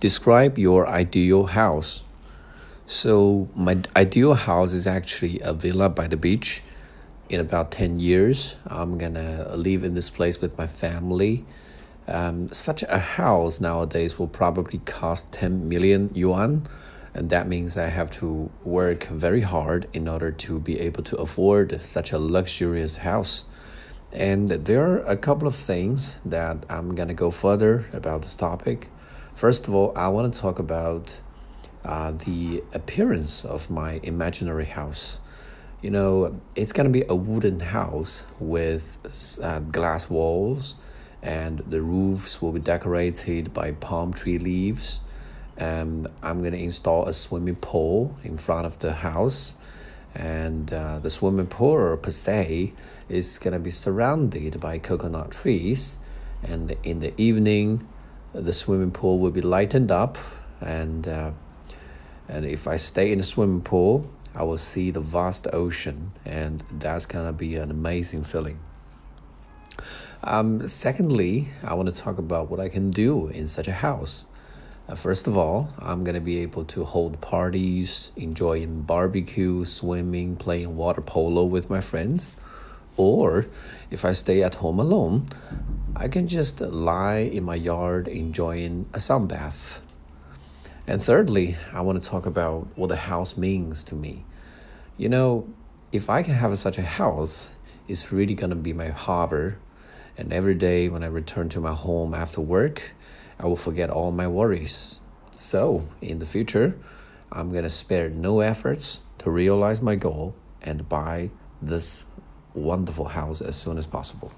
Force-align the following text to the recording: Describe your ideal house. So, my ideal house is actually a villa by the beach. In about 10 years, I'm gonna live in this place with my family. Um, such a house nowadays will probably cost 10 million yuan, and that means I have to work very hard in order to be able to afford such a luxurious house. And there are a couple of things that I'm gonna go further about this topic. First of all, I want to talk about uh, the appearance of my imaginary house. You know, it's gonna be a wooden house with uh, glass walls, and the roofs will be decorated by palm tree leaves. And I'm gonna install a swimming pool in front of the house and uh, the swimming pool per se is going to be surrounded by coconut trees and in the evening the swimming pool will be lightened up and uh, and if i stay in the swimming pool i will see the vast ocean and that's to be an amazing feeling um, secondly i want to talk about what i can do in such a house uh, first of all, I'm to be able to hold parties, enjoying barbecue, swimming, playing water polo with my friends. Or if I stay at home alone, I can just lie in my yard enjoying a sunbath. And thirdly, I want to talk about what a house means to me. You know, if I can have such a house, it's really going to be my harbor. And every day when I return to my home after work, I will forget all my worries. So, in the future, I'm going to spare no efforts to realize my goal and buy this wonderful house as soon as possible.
Describe 0.00 0.56
your 0.56 0.88
ideal 0.88 1.44
house. 1.48 2.02
So, 2.86 3.50
my 3.54 3.82
ideal 3.94 4.32
house 4.32 4.72
is 4.72 4.86
actually 4.86 5.40
a 5.40 5.52
villa 5.52 5.90
by 5.90 6.08
the 6.08 6.16
beach. 6.16 6.62
In 7.28 7.38
about 7.38 7.70
10 7.70 8.00
years, 8.00 8.56
I'm 8.66 8.96
gonna 8.96 9.52
live 9.54 9.84
in 9.84 9.92
this 9.92 10.08
place 10.08 10.40
with 10.40 10.56
my 10.56 10.66
family. 10.66 11.44
Um, 12.08 12.50
such 12.50 12.82
a 12.84 12.98
house 12.98 13.60
nowadays 13.60 14.18
will 14.18 14.26
probably 14.26 14.78
cost 14.86 15.32
10 15.32 15.68
million 15.68 16.08
yuan, 16.14 16.66
and 17.12 17.28
that 17.28 17.46
means 17.46 17.76
I 17.76 17.88
have 17.88 18.10
to 18.12 18.48
work 18.64 19.04
very 19.04 19.42
hard 19.42 19.86
in 19.92 20.08
order 20.08 20.30
to 20.30 20.58
be 20.58 20.80
able 20.80 21.02
to 21.02 21.16
afford 21.16 21.82
such 21.82 22.10
a 22.10 22.18
luxurious 22.18 22.96
house. 22.96 23.44
And 24.12 24.48
there 24.48 24.82
are 24.82 25.04
a 25.04 25.18
couple 25.18 25.46
of 25.46 25.54
things 25.54 26.16
that 26.24 26.64
I'm 26.70 26.94
gonna 26.94 27.12
go 27.12 27.30
further 27.30 27.84
about 27.92 28.22
this 28.22 28.34
topic. 28.34 28.88
First 29.40 29.68
of 29.68 29.74
all, 29.74 29.94
I 29.96 30.08
want 30.08 30.34
to 30.34 30.38
talk 30.38 30.58
about 30.58 31.18
uh, 31.82 32.10
the 32.10 32.62
appearance 32.74 33.42
of 33.42 33.70
my 33.70 33.98
imaginary 34.02 34.66
house. 34.66 35.18
You 35.80 35.88
know, 35.88 36.38
it's 36.54 36.72
gonna 36.72 36.90
be 36.90 37.04
a 37.08 37.14
wooden 37.14 37.58
house 37.60 38.26
with 38.38 38.98
uh, 39.42 39.60
glass 39.60 40.10
walls, 40.10 40.74
and 41.22 41.60
the 41.60 41.80
roofs 41.80 42.42
will 42.42 42.52
be 42.52 42.60
decorated 42.60 43.54
by 43.54 43.72
palm 43.72 44.12
tree 44.12 44.36
leaves. 44.36 45.00
And 45.56 46.08
I'm 46.22 46.42
gonna 46.42 46.58
install 46.58 47.06
a 47.06 47.14
swimming 47.14 47.56
pool 47.56 48.14
in 48.22 48.36
front 48.36 48.66
of 48.66 48.78
the 48.80 48.92
house 48.92 49.56
and 50.14 50.70
uh, 50.70 50.98
the 50.98 51.08
swimming 51.08 51.46
pool 51.46 51.96
per 51.96 52.10
se 52.10 52.74
is 53.08 53.38
going 53.38 53.54
to 53.54 53.58
be 53.58 53.70
surrounded 53.70 54.60
by 54.60 54.76
coconut 54.76 55.30
trees 55.30 55.98
and 56.42 56.76
in 56.82 56.98
the 56.98 57.18
evening 57.18 57.86
the 58.32 58.52
swimming 58.52 58.90
pool 58.90 59.18
will 59.18 59.30
be 59.30 59.40
lightened 59.40 59.90
up 59.90 60.18
and 60.60 61.08
uh, 61.08 61.30
and 62.28 62.44
if 62.44 62.66
i 62.66 62.76
stay 62.76 63.12
in 63.12 63.18
the 63.18 63.24
swimming 63.24 63.60
pool 63.60 64.10
i 64.34 64.42
will 64.42 64.58
see 64.58 64.90
the 64.90 65.00
vast 65.00 65.46
ocean 65.52 66.12
and 66.24 66.62
that's 66.72 67.06
to 67.26 67.32
be 67.32 67.56
an 67.56 67.70
amazing 67.70 68.22
feeling 68.22 68.58
um, 70.22 70.66
secondly 70.68 71.48
i 71.64 71.74
want 71.74 71.92
to 71.92 72.00
talk 72.00 72.18
about 72.18 72.50
what 72.50 72.60
i 72.60 72.68
can 72.68 72.90
do 72.90 73.28
in 73.28 73.46
such 73.46 73.68
a 73.68 73.72
house 73.72 74.26
uh, 74.90 74.96
first 74.96 75.28
of 75.28 75.38
all, 75.38 75.70
I'm 75.78 76.02
to 76.14 76.20
be 76.20 76.40
able 76.40 76.64
to 76.64 76.84
hold 76.84 77.20
parties, 77.20 78.10
enjoying 78.16 78.82
barbecue, 78.82 79.64
swimming, 79.64 80.34
playing 80.34 80.76
water 80.76 81.00
polo 81.00 81.44
with 81.44 81.70
my 81.70 81.80
friends. 81.80 82.34
Or 82.96 83.46
if 83.92 84.04
I 84.04 84.10
stay 84.10 84.42
at 84.42 84.56
home 84.56 84.80
alone, 84.80 85.28
I 86.00 86.08
can 86.08 86.28
just 86.28 86.62
lie 86.62 87.18
in 87.18 87.44
my 87.44 87.56
yard 87.56 88.08
enjoying 88.08 88.86
a 88.94 88.96
sunbath. 88.96 89.80
And 90.86 90.98
thirdly, 90.98 91.58
I 91.74 91.82
want 91.82 92.02
to 92.02 92.08
talk 92.08 92.24
about 92.24 92.68
what 92.74 92.90
a 92.90 92.96
house 92.96 93.36
means 93.36 93.82
to 93.82 93.94
me. 93.94 94.24
You 94.96 95.10
know, 95.10 95.46
if 95.92 96.08
I 96.08 96.22
can 96.22 96.32
have 96.32 96.56
such 96.56 96.78
a 96.78 96.82
house, 96.82 97.50
it's 97.86 98.12
really 98.12 98.32
going 98.32 98.48
to 98.48 98.56
be 98.56 98.72
my 98.72 98.88
harbor. 98.88 99.58
And 100.16 100.32
every 100.32 100.54
day 100.54 100.88
when 100.88 101.04
I 101.04 101.06
return 101.08 101.50
to 101.50 101.60
my 101.60 101.74
home 101.74 102.14
after 102.14 102.40
work, 102.40 102.94
I 103.38 103.44
will 103.44 103.54
forget 103.54 103.90
all 103.90 104.10
my 104.10 104.26
worries. 104.26 105.00
So, 105.36 105.86
in 106.00 106.18
the 106.18 106.24
future, 106.24 106.78
I'm 107.30 107.52
going 107.52 107.64
to 107.64 107.68
spare 107.68 108.08
no 108.08 108.40
efforts 108.40 109.02
to 109.18 109.30
realize 109.30 109.82
my 109.82 109.96
goal 109.96 110.34
and 110.62 110.88
buy 110.88 111.28
this 111.60 112.06
wonderful 112.54 113.08
house 113.08 113.42
as 113.42 113.54
soon 113.54 113.76
as 113.76 113.86
possible. 113.86 114.32